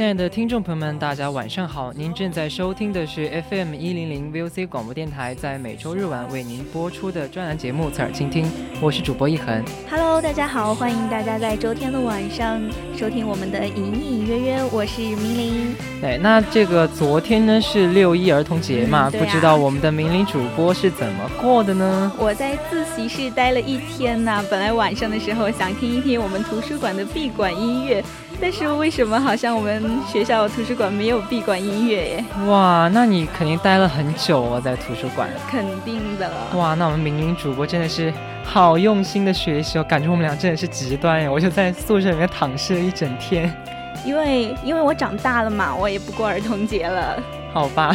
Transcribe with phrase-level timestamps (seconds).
[0.00, 1.92] 亲爱的听众朋友们，大家晚上好！
[1.94, 8.46] 您正在收听的是 FM 一零零 VOC 广播电台，在每周日晚为您播出的专栏节目《侧耳倾听》，
[8.80, 9.62] 我是主播一恒。
[9.90, 12.58] Hello，大家好，欢迎大家在周天的晚上
[12.96, 15.76] 收听我们的隐隐约约，我是明玲。
[16.02, 22.10] 哎，那这个昨天呢是六一儿童节嘛，不知道我们的明玲主播是怎么过的呢？
[22.16, 28.02] 我在自习室待了一天呢，本来晚上的时候想听一听我们图书馆的闭馆音乐。
[28.40, 32.24] 但是为什么好像我们学校图书馆没有闭馆音乐耶？
[32.46, 35.28] 哇，那你肯定待了很久哦，在图书馆。
[35.48, 36.30] 肯定的。
[36.56, 38.12] 哇，那我们明明主播真的是
[38.42, 41.28] 好用心的学习哦，感觉我们俩真的是极端耶！
[41.28, 43.54] 我就在宿舍里面躺尸了一整天。
[44.04, 47.22] 因为因为我长大了嘛，我也不过儿童节了。
[47.52, 47.94] 好吧。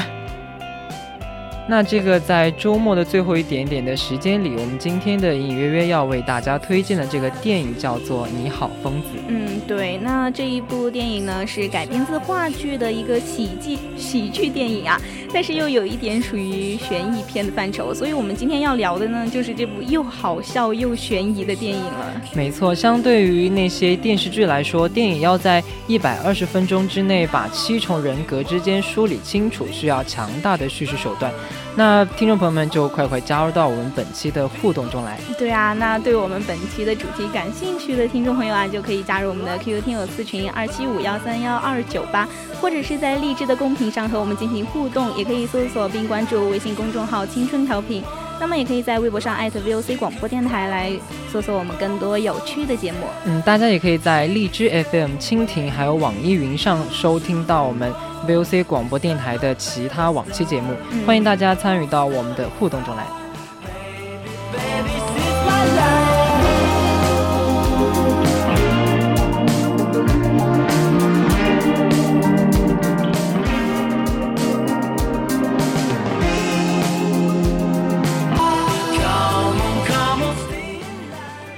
[1.67, 9.07] 那这个在周末的最后一点点的时间里，我们今天的隐隐约约要为大家推荐的这个电影叫做《你好，疯子》。
[9.27, 15.01] 嗯，对，那这一部电影呢是改编自话剧的一个喜剧喜剧电影啊，
[15.33, 22.21] 但是又有一点属于悬疑片的范畴，所以我们今天要聊的呢就是这部又好笑又悬疑的电影了。
[22.35, 31.33] 没错，相对于那些电视剧来说，电影要在一百二十分钟之内把七重人格之间梳理清楚，需要强大的叙事手段。
[31.75, 35.19] 那听众朋友们就快快加入到我们本期的互动中来。
[35.37, 42.27] 对啊，那对我们本期的主题感兴趣的听众朋友啊，就可以加入我们的 QQ 听友私群二七五幺三幺二九八，
[42.61, 48.01] 或者是在励志的公屏上和我们进行互动，也可以搜索并关注微信公众号“青春调频”。
[48.39, 50.91] 那么也可以在微博上艾特 VOC 广播电台来
[51.31, 52.99] 搜索我们更多有趣的节目。
[53.25, 57.91] 嗯，大家也可以在荔枝 FM、蜻蜓还有网易云上收听到我们。
[58.27, 60.73] VOC 广播电台的其他往期节目，
[61.05, 63.24] 欢迎大家参与到我们的互动中来。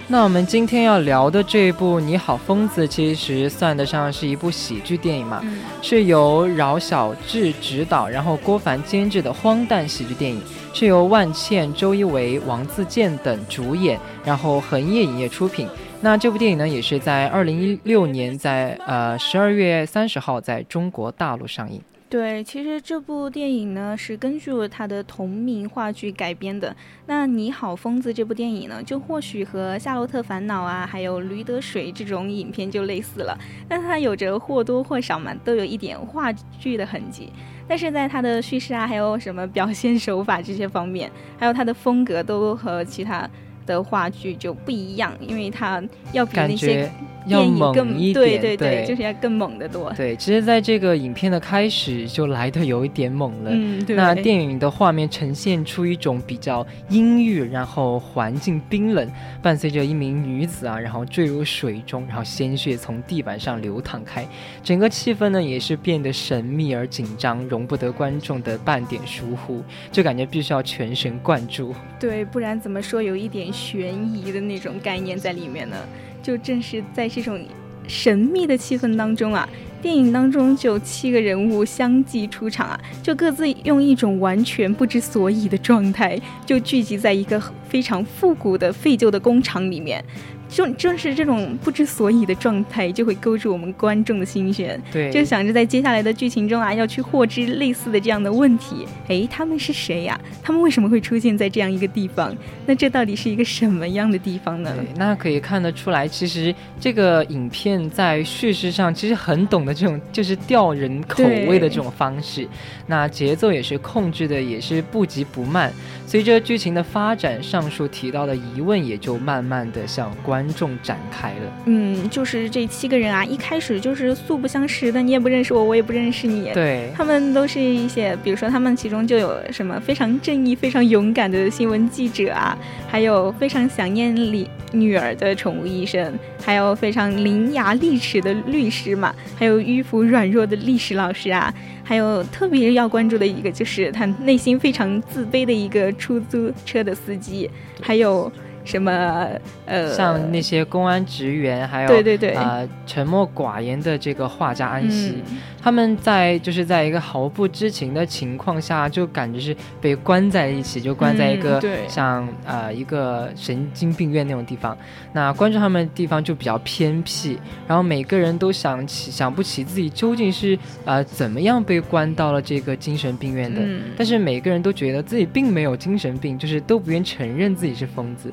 [0.09, 5.43] 那我们今天要聊的这一部《你好，疯子》，其实算得上是一部喜剧电影嘛，
[5.81, 10.41] 是由饶晓志执导，然后郭帆监制的荒诞喜剧电影，
[10.73, 15.67] 是由万茜、周一围、王自健等主演，然后恒业影业出品。
[15.99, 21.81] 那这部电影呢，也是在二零一六年在呃十二月三十号在中国大陆上映。
[22.09, 26.73] 对，其实这部电影呢是根据他的同名话剧改编的。
[27.05, 33.37] 那你好，疯子这部电影呢，就或许和《夏洛特烦恼》啊，还有《驴得水》这种影片就类似了。
[33.67, 37.29] 但它有着或多或少嘛，都有一点话剧的痕迹。
[37.67, 43.29] 但是在它的叙事啊，还有什么表现手法这些方面，还有它的风格，都和其他
[43.67, 46.89] 的话剧就不一样，因为它要比那些。
[47.27, 49.91] 要猛一点，对对对，就是要更猛的多。
[49.97, 53.51] 对，其实在这个影片的开始就来的有一点猛了。
[53.53, 53.97] 嗯，对。
[53.97, 59.05] 那电影的画面呈现出一种比较阴郁，然后环境冰冷，
[59.41, 64.25] 伴随着一名女子啊，然后坠入水中，然后鲜血从地板上流淌开，
[64.63, 69.61] 整个气氛呢也是变得神秘而紧张，容不得观众的半点疏忽，
[69.91, 71.75] 就感觉必须要全神贯注。
[71.99, 75.75] 对，不然怎么说有一点悬疑的那种概念在里面呢？
[76.21, 77.39] 就正是在这种
[77.87, 79.47] 神秘的气氛当中啊，
[79.81, 90.03] 电影当中就七个人物相继出场啊，就各自用一种完全不知所以的状态，就聚集在一个非常复古的废旧的工厂里面。
[90.49, 94.81] 正正是这种不知所以的状态，就会勾住我们观众的心弦。
[94.91, 98.85] 对，就想着在接下来的剧情中啊，要去获知类似的这样的问题。
[99.07, 100.19] 哎，他们是谁呀？
[100.41, 102.35] 他们为什么会出现在这样一个地方？
[102.65, 104.73] 那这到底是一个什么样的地方呢？
[104.75, 112.47] 对，那可以看得出来，其实这个影片在叙事上其实很懂得这种就是吊人口味的这种方式。
[112.85, 115.71] 那节奏也是控制的，也是不急不慢。
[116.05, 121.53] 随着剧情的发展，上述提到的疑问也就慢慢的向观众展开了。
[121.65, 126.51] 嗯，就是这七个人啊，一开始就是素不相识的，你也不认识我，我也不认识你。
[126.53, 132.57] 对，他们都是一些，比如说他们其中就有什么非常正义、非常勇敢的新闻记者啊，
[132.87, 136.13] 还有非常想念里女儿的宠物医生，
[136.43, 141.53] 还有非常伶牙俐齿的律师嘛，还有迂腐软弱的历史老师啊。
[141.83, 147.49] 还有特别要关注的一个，就是他内心非常自卑的一个出租车的司机，
[147.81, 148.29] 还有。
[148.67, 149.27] 什么
[149.65, 155.23] 呃，像那些公安职员，还有对对对，呃，沉默寡言的这个画家安息，
[155.61, 164.77] 他们在就是在一个毫不知情的情况下，就感觉是被关在一起，就关在一个像呃一个神经病院那种地方。
[165.13, 173.61] 那关注他们的地方就比较偏僻，然后每个人都想起想不起自己究竟是呃怎么样被关到了这个精神病院的，
[173.97, 178.31] 但是每个人都觉得自己并没有精神病，就是都不愿承认自己是疯子。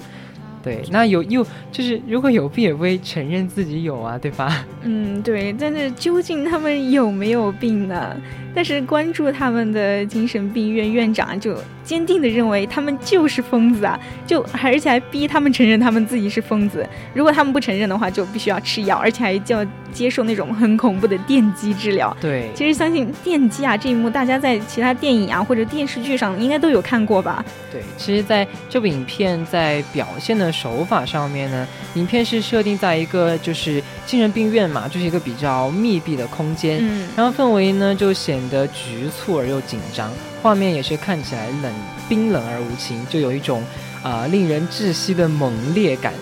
[0.64, 4.64] 对，那有又就是如果有病也不会承认自己有啊，对吧？
[4.82, 8.16] 嗯，对，但是究竟他们有没有病呢？
[8.56, 16.88] 但是关注他们的精神病院院长就坚定的认为他们就是疯子啊，就而且还逼他们承认他们自己是疯子。
[17.12, 22.16] 如果他们不承认的话，就必须要吃药，而且还要接受那种很恐怖的电击治疗。
[22.20, 27.44] 对，其实相信电击啊这一幕，大家在其他电影啊或者电视剧上应该都有看过吧？
[27.72, 38.44] 对，其实在这部影片在表现的手法上面呢，影片是设定在一个就是精神病院嘛，就是一个比较密闭的空间，嗯，然后氛围呢就显。
[38.44, 40.12] 得局促而又紧张，
[40.42, 41.72] 画面也是看起来冷
[42.10, 43.62] 冰冷而无情，就有一种
[44.02, 46.12] 啊令人窒息的猛烈感。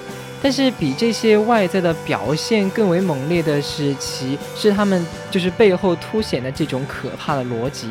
[0.41, 7.89] 但是比这些外在的表现更为猛烈的是，其是他们就是背后凸显的这种可怕的逻辑，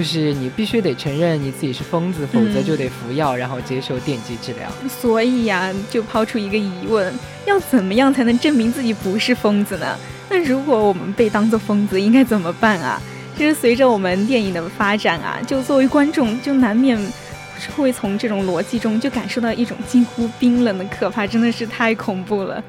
[0.00, 4.62] 就是你必须得承认你自己是疯子，否则就得服药，然后接受电击治疗。
[4.88, 7.12] 所以呀，就抛出一个疑问：
[7.44, 9.94] 要怎么样才能证明自己不是疯子呢？
[10.30, 12.98] 那如果我们被当作疯子，应该怎么办啊？
[13.36, 16.98] 其实随着我们电影的发展啊，就作为观众，就难免
[17.76, 22.64] 会从这种逻辑中就感受到一种近乎冰冷的可怕，真的是太恐怖了。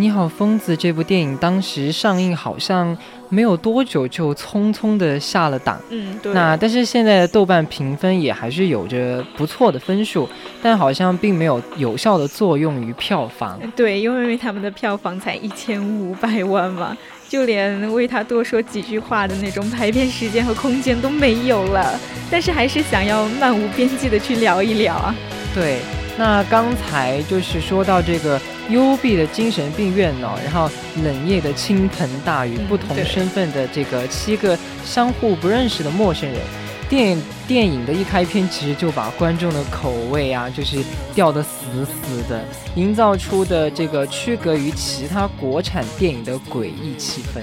[0.00, 0.76] 你好，疯子！
[0.76, 2.96] 这部电影当时上映好像
[3.28, 5.76] 没有多久就匆匆的下了档。
[5.90, 6.32] 嗯，对。
[6.32, 10.28] 那但是现在的豆瓣评分也还是有着不错的分数，
[10.62, 13.58] 但好像并没有有效的作用于票房。
[13.74, 16.96] 对，因为他们的票房才一千五百万嘛，
[17.28, 21.98] 就连为他多说几句话的那种排片时间和空间都没有了。
[22.30, 25.12] 但是还是想要漫无边际的去聊一聊啊。
[25.52, 25.80] 对。
[26.16, 30.70] 那刚才就是说到这个幽闭的精神病院呢，然后
[31.02, 36.38] 冷夜的倾盆大雨，不同身份的这个七个相互不认识的陌生人，
[36.88, 40.82] 电影电影的一开篇，其实就把观众的口味啊，就是
[41.14, 41.48] 吊得死
[41.84, 42.42] 死的，
[42.76, 47.42] 营造出的这个区隔于其他国产电影的诡异气氛。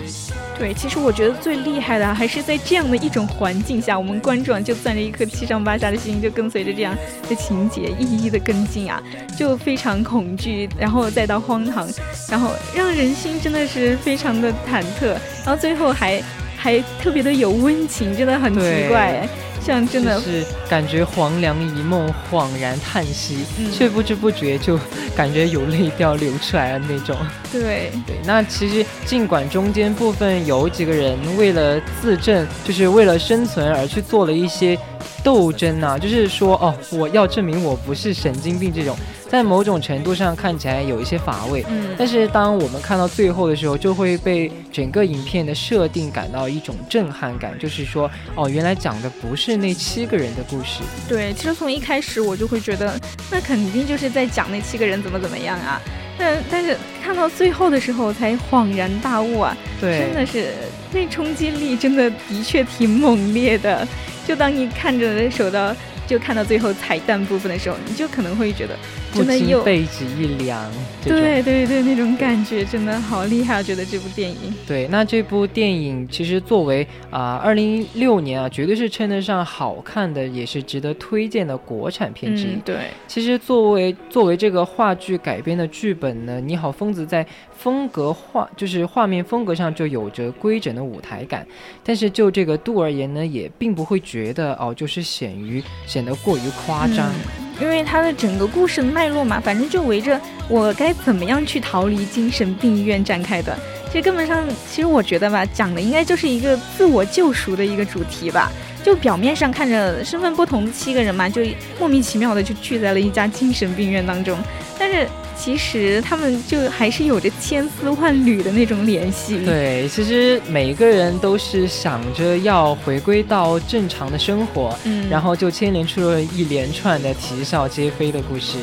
[0.58, 6.96] 对，其实我觉得最厉害的还是在这样的一种环境下，我们观众就攥着一颗七上八下的心，就跟随着这样
[7.30, 9.02] 的情节一一的跟进啊，
[9.38, 11.88] 就非常恐惧，然后再到荒唐，
[12.30, 15.10] 然后让人心真的是非常的忐忑，
[15.46, 16.20] 然后最后还。
[16.66, 19.30] 还特别的有温情，真的很奇怪，
[19.64, 24.80] 像真的是感觉黄粱一梦，恍然叹息，却不知不觉就
[25.16, 27.16] 感觉有泪掉流出来了那种。
[27.52, 34.76] 对对，那其实尽管中间部分有几个人为了自证，就是为了生存而去做了一些
[35.24, 38.98] 斗争啊，就是说哦，我要证明我不是神经病这种。
[39.36, 50.82] 在某种程度上看起来有一些乏味，嗯，但是当我们看到最后的时候，就会被整个影片的设定感到一种震撼感，就是说，哦，原来讲的不是那七个人的故事。
[51.10, 52.98] 对，其实从一开始我就会觉得，
[53.30, 55.82] 那肯定就是在讲那七个人怎么怎么样啊，
[56.18, 60.54] 但但是看到最后的时候才恍然大悟啊，对，真的是
[60.94, 63.86] 那冲击力真的的确挺猛烈的，
[64.26, 65.76] 就当你看着手到。
[66.08, 68.78] 就看到最后彩蛋部分的时候，你就可能会觉得
[69.14, 70.72] 真的又背脊一凉。
[71.04, 74.38] 对对对，那种感觉真的好厉害，我觉得这部电影。
[74.68, 82.56] 对，那这部电影其实作为啊，二零一六年啊，绝对是称得上好看的，也是值得推荐的国产片之一。
[82.66, 91.46] 对，其实作为作为这个话剧改编的剧本呢，《你好，疯子》在风格画就是画面风格上就有着规整的舞台感，
[91.84, 95.64] 但是就这个度而言呢，也并不会觉得哦，就是显于。
[95.96, 97.10] 显得过于夸张，
[97.58, 103.58] 因为它的整个故事的脉络嘛，反正就围着我该怎么样去逃离精神病院展开的。
[103.88, 108.52] 其实根本上，其实我觉得吧，讲的应该就是一个自我救赎的一个主题吧。
[108.84, 111.42] 就表面上看着身份不同的七个人嘛，就
[111.80, 114.38] 莫名其妙的就聚在了一家精神病院当中，
[114.78, 115.08] 但是。
[115.38, 119.46] 其实他们就还是有着千丝万缕的那种联系。
[119.46, 128.58] 对，其实每个人都是想着要回归到正常的生活，嗯，然后就牵连出了一连串的啼笑皆非的故事。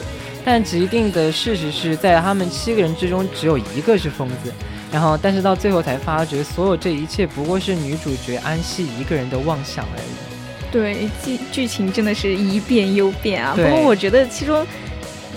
[0.45, 4.53] 但既定的事实是在他们七个人之中，只有一个是疯子。
[4.91, 10.73] 然后，但是到最后才发觉，所有这一切不过是女主角安息一个人的妄想而已。
[10.73, 13.55] 对，剧剧情真的是一变又变啊。
[13.55, 14.67] 不过我觉得其中。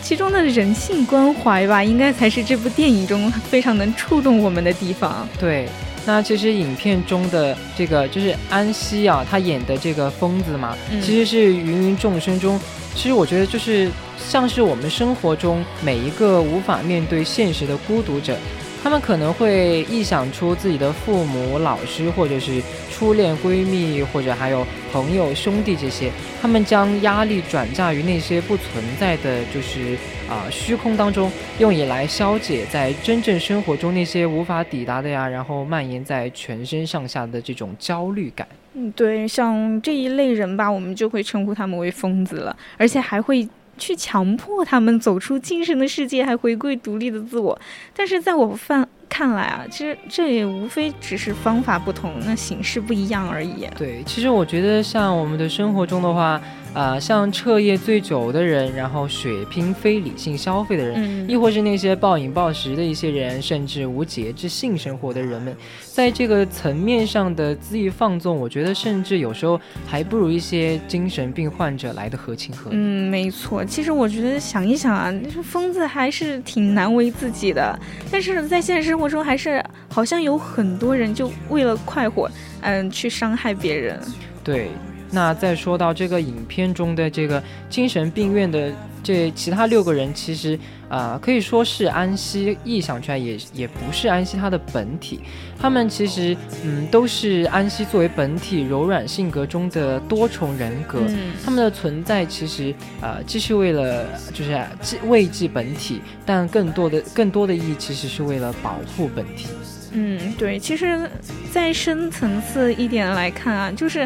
[0.05, 5.27] 其中的人性关怀吧，应该才是这部电影中非常能触动我们的地方。
[5.39, 5.67] 对，
[6.05, 12.59] 那其实影片中的这个就是安息啊，他演的这个疯子嘛，其实是芸芸众生中，
[12.93, 18.38] 其实我觉得就是像是我们生活中每一个无法面对现实的孤独者。
[18.83, 22.62] 他们可能会臆想出自己的父母、老师，或者是
[22.96, 26.10] 初恋闺蜜，或者还有朋友、兄弟这些。
[26.42, 29.98] 他们将压力转嫁于那些不存在的，就是
[30.30, 38.48] 啊虚空当中，用以来消解在真正生活中那些无法抵达的呀，然后蔓延在全身上下的这种焦虑感。
[38.75, 43.46] 嗯，对，像这一类人吧，我们就会称呼他们为疯子了，而且还会。
[43.78, 47.60] 去强迫他们走出精神的世界，还回归独立的自我。
[47.94, 53.67] 但是在我犯看来啊，其实这也无非只是方法不同，那形式不一样而已。
[53.77, 56.41] 对，其实我觉得像我们的生活中的话。
[56.75, 65.55] 啊，像彻夜醉酒的人，然后血拼非理性消费的人，亦或是那些暴饮暴食的一些人，甚至无节制性生活的人们，
[65.93, 69.57] 在这个层面上的恣意放纵，我觉得甚至有时候
[69.88, 72.75] 还不如一些精神病患者来的合情合理。
[72.77, 73.63] 嗯，没错。
[73.63, 77.79] 其实我觉得想一想啊，疯子还是挺难为自己的，
[78.12, 84.00] 但是在现实生活中，还是好像有很多人就为了快活，嗯，去伤害别人。
[84.42, 84.70] 对。
[85.15, 88.69] 那再说到这个影片中的这个精神病院的
[89.01, 95.22] 这其他六个人，其实啊可以说是安息臆想出来，也也不是安息他的本体。
[95.57, 101.00] 他们其实嗯都是安息作为本体柔软性格中的多重人格。
[101.07, 104.60] 嗯他们的存在其实啊既是为了就是
[105.05, 109.48] 慰藉本体，但更多的更多的意义其实是为了保护本体。
[109.93, 110.60] 嗯，对。
[110.60, 111.10] 其实
[111.53, 114.05] 再深层次一点来看啊，就是。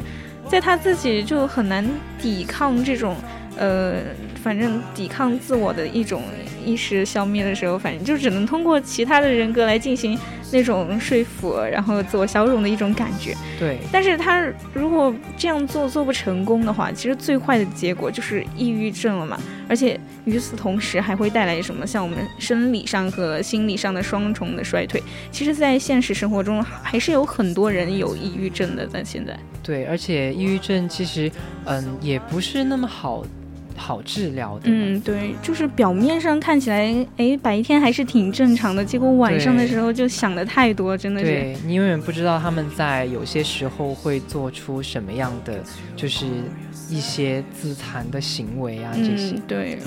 [0.50, 1.88] 在他自己就很难
[2.20, 3.16] 抵抗这种，
[3.56, 4.02] 呃，
[4.44, 6.24] 反正抵抗自我的一种
[6.66, 10.18] 意识消灭的时候，反正就只能通过其他的人格来进行
[10.52, 13.36] 那种说服，然后自我消融的一种感觉。
[13.60, 19.40] 对，但是他如果这样做做不成功的话，其实最坏的结果就是抑郁症了嘛。
[19.68, 21.86] 而且与此同时还会带来什么？
[21.86, 25.02] 像我们生理上和心理上的双重的衰退。
[25.32, 28.88] 其实，在现实生活中，还是有很多人有抑郁症的。
[28.88, 31.32] 在现在，对，而且抑郁症其实，
[31.66, 33.24] 嗯，也不是那么好。
[33.80, 41.26] 好治疗的，嗯，对，就是表面上看起来，哎，白天还是挺正常的，结果晚上的时候就想的太多，真的是。
[41.26, 45.64] 对你永远不知道他们在有些时候会做出什么样的，
[45.96, 46.26] 就是
[46.90, 49.36] 一些自残的行为啊，这些。
[49.48, 49.80] 对。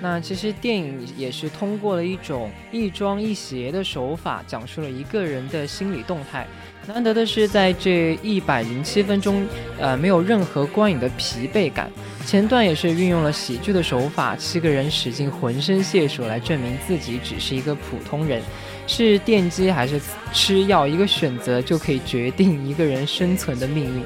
[0.00, 6.46] 那其实电影也是通过了一种亦庄亦谐的手法，讲述了一个人的心理动态。
[6.86, 9.46] 难得的是，在这一百零七分钟，
[9.80, 11.90] 呃，没有任何观影的疲惫感。
[12.26, 18.42] 前段也是运用了喜剧的手法，七个人使尽浑身解数来证明自己只是一个普通人，
[18.86, 20.00] 是电击还是
[20.32, 24.02] 吃药，一个选择就可以决定一个人生存的命运。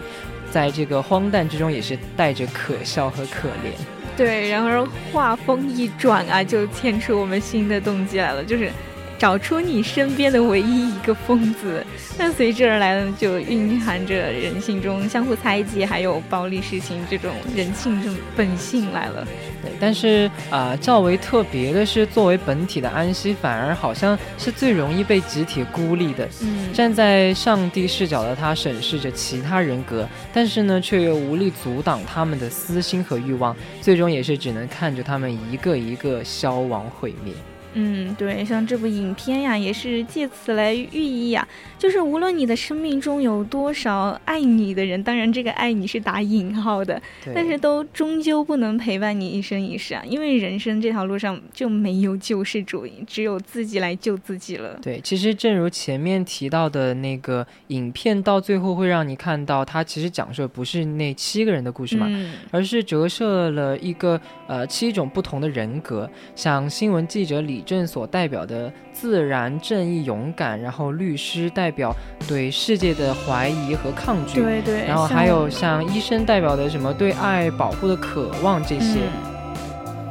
[0.50, 3.72] 在这个荒诞之中，也是带着可笑和可怜。
[4.16, 8.70] 对，然而话锋一转啊，就牵出我们新的动机来了，就是。
[9.18, 11.84] 找出你身边的唯一一个疯子，
[12.16, 19.26] 那随之而来的，就蕴含着人性中相互猜忌，还有暴力事情这种人性这种本性来了。
[19.60, 26.28] 对，但是啊，较为特别的是，作为本体的安息，反而好像是最容易被集体孤立的。
[26.40, 37.34] 嗯，站在上帝视角的他，审视着其他人格，但是呢，却又无力阻挡他们的私心和欲望，最终也是只能看着他们一个一个消亡毁灭。
[37.74, 41.46] 嗯，对，像这部影片呀，也是借此来寓意呀，
[41.78, 47.00] 就是无论你的生命中有多少爱你的人，当然这个爱你是打引号的，
[47.34, 54.78] 但是都终究不能陪伴你一生一世啊，因为人生这条路上就没有救世主，只有自己来救自己了。
[54.82, 67.58] 对，其实正如前面提到的那个影片，到最后会让你看到，它其实讲述的不是那七个人的故事嘛，嗯而是折射了一个呃七种不同的人格，像新闻记者李。
[67.68, 71.94] 李正所代表的自然、正义、勇敢，然后律师代表
[72.26, 79.00] 对世界的怀疑和抗拒，对对，然后还有像医生代表的什么对爱、保护的渴望这些，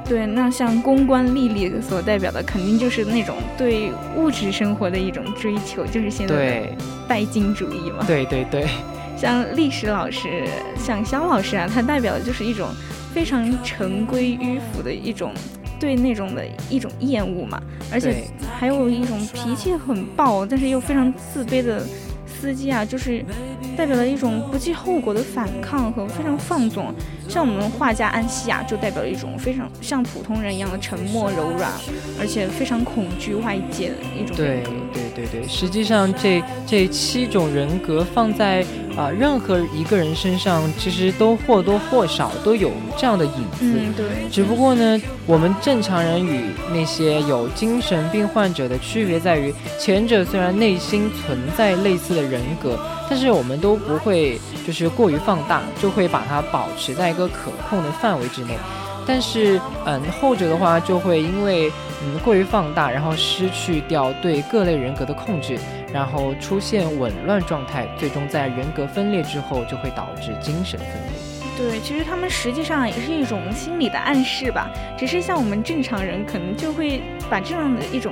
[0.08, 6.68] 对，那像公关丽丽所代表的，肯定就是那种对物质生活的一种追求，就是现在的
[7.08, 8.06] 拜金主义嘛。
[8.06, 8.68] 对对对，
[9.18, 10.46] 像历史老师，
[10.78, 12.70] 像肖老师啊，他代表的就是一种
[13.12, 15.34] 非常陈规迂腐的一种。
[15.80, 17.62] 对那种的一种厌恶嘛，
[17.92, 18.24] 而且
[18.58, 21.86] 还有一种脾气很暴，但是又非常自卑的
[22.26, 23.24] 司机啊，就是
[23.76, 26.94] 代表了一种不计后果的反抗和非常放纵。
[27.28, 31.70] 像我们画家安西亚，就代表了一种非常像普通人一样的沉默柔软，
[32.20, 34.70] 而且非常恐惧外界的一种人格。
[34.94, 38.66] 对对对对，实际上这这七种人格放在
[38.98, 43.60] 啊任何一个人身上，其实都或多或少都有这样的影子。
[43.62, 44.06] 嗯，对。
[44.30, 52.78] 只不过呢，我们正常人与那些有精神病患者的区别在于，前者虽然内心存在类似的人格。
[53.10, 58.58] 但是我们都不会，就是过于放大，就会把它保持在一个可控的范围之内。
[59.06, 61.72] 但是，嗯，后者的话就会因为
[62.04, 65.58] 嗯过于放大，然后失去掉对各类人格的控制，
[65.94, 71.12] 然后出现紊乱状态，最终在人格分裂之后就会导致精神分裂。
[71.58, 78.12] 对，其实他们实际上也是一种心理的暗示吧，只是像我们正常人可能就会把这样的一种。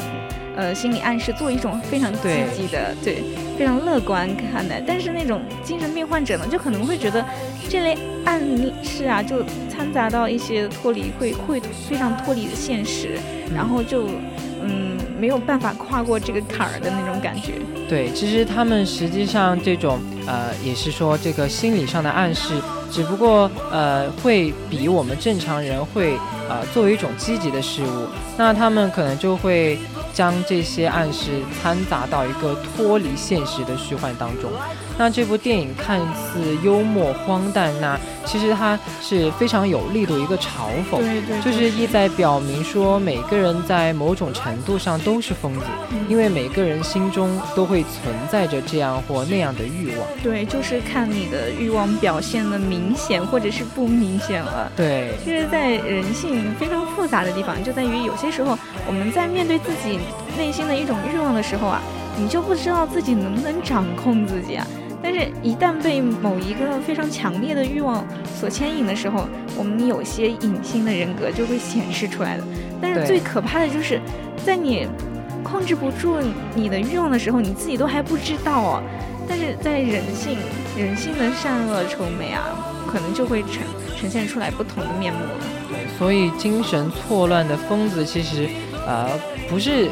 [0.57, 3.21] 呃，心理暗示做一种非常积极的，对，
[3.57, 4.81] 非常乐观看待。
[4.85, 7.23] 但是那种精神病患者呢，就可能会觉得
[7.69, 8.39] 这类暗
[8.83, 13.17] 示啊，就掺杂到一些脱离，会会非常脱离的现实，
[13.53, 14.07] 然后就
[14.61, 17.53] 嗯没有办法跨过这个坎儿的那种感觉。
[17.87, 22.53] 对，其实他们实际上这种呃，也是说这个心理上的暗示，
[22.91, 26.17] 只不过呃会比我们正常人会
[26.49, 29.77] 呃作为一种积极的事物，那他们可能就会。
[30.15, 34.49] 将这些暗示掺杂到一个脱离现实的虚幻当中，
[34.97, 45.65] 那这部电影看似幽默荒诞，那其实它是非常有力度一个嘲讽，对对，就是意在表明说每个人在某种程度上都是疯子，
[46.07, 59.99] 因为每个人心中都会存在着这样或那样的欲望，对，就是看你的欲望表现的明显或者是不明显了，对，其实，在人性非常复杂的地方就在于有些时候我们在面对自己。
[60.37, 61.81] 内心的一种欲望的时候啊，
[62.17, 64.67] 你就不知道自己能不能掌控自己啊。
[65.07, 68.03] 但是，一旦被某一个非常强烈的欲望
[68.39, 72.43] 所牵引的时候，我们有些隐性的人格就会显示出来的。
[72.81, 74.01] 但是最可怕的就是，
[74.43, 74.87] 在你
[75.43, 76.17] 控制不住
[76.55, 78.83] 你的欲望的时候，你自己都还不知道哦。
[79.29, 80.39] 但是在人性，
[80.75, 82.43] 人性的善恶丑美啊，
[82.91, 83.61] 可能就会呈
[83.95, 85.29] 呈现出来不同的面目了。
[85.69, 88.49] 对，所以精神错乱的疯子其实，
[88.87, 89.07] 呃，
[89.47, 89.87] 不是。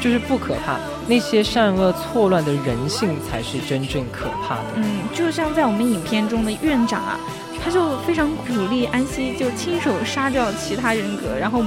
[0.00, 0.78] 就是不可怕，
[1.08, 4.64] 那些善恶错乱的人性才是真正可怕的。
[4.76, 7.18] 嗯，就像在我们影片中的院长啊，
[7.64, 11.62] 他就非常鼓励安息就亲手杀掉其他人格，然后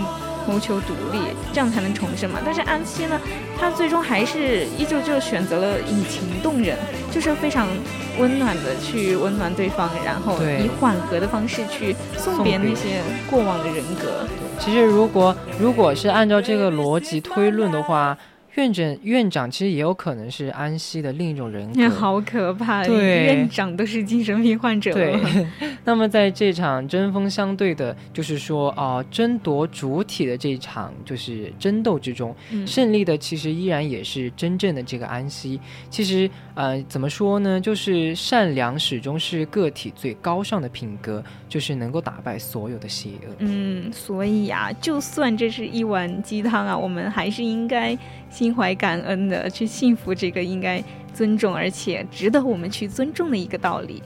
[0.48, 1.20] 谋求独立，
[1.52, 2.40] 这样才能重生嘛。
[2.46, 3.20] 但是安息呢，
[3.60, 6.78] 他最终还是依旧就选择了以情动人，
[7.12, 7.68] 就是非常
[8.20, 14.28] 温暖的去温暖对方，然后以缓和的方式去送别那些过往的人格。
[14.60, 18.16] 其实，如果如果是按照这个逻辑推论的话，
[18.56, 22.84] 院长院长其实也有可能是安息的另一种人格，好可怕！
[22.84, 24.92] 对，院长都是精神病患者。
[24.94, 25.18] 对，
[25.86, 32.36] 那么在这场针锋相对的，就是说啊，争夺主体的这一场就是争斗之中，
[32.66, 35.60] 胜利的其实依然也是真正的这个安息。
[35.90, 37.60] 其实，呃，怎么说呢？
[37.60, 43.36] 就是善良始终是个体最高尚的品格，就是能够打败所有的邪恶。
[43.40, 47.98] 嗯，所以啊，就算这是一碗鸡汤啊，我们还是应该。
[48.32, 54.02] 心怀感恩的去幸福，这个应该尊重，而且值得我们去尊重的一个道理。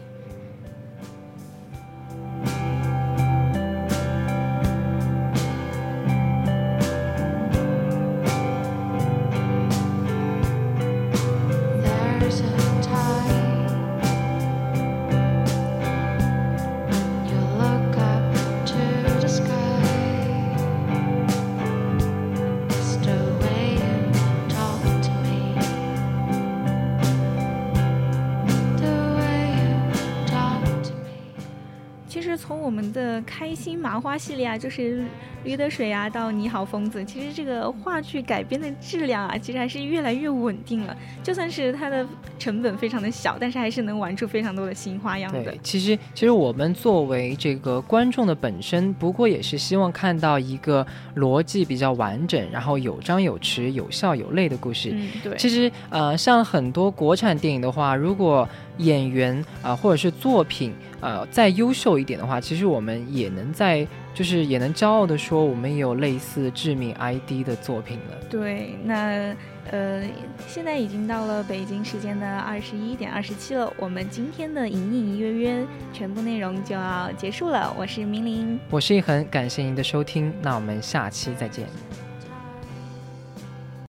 [33.95, 34.99] 麻花系列啊，就是
[35.45, 40.93] 《驴得水》啊，到《你好，疯子》，其实这个话剧改编的质量啊，其实还是越来越稳定了。
[41.23, 42.05] 就算是它的
[42.37, 45.41] 成本非常的小，但是还是能玩出非常多的新花样的。
[45.41, 54.89] 对，其实其实我们作为这个观众的本身，不过也是希望看到一个逻辑比较完整，然后有张有弛、有笑有泪的故事。
[54.93, 55.37] 嗯，对。
[55.37, 58.45] 其实呃，像很多国产电影的话，如果
[58.77, 60.73] 演员啊，或者是作品。
[61.01, 68.17] 呃，再优秀一点的话，其实我们也能在，就是也能骄傲的说，我们也有类似致命 ID 的作品了。
[68.27, 69.35] 对，那
[69.69, 70.03] 呃，
[70.47, 77.71] 现在已经到了北京时间的二十一点二十七了，我们今天的隐隐约约全部内容就要结束了。
[77.77, 81.67] 我是明玲，我是一恒，感谢您的收听，那我们下期再见。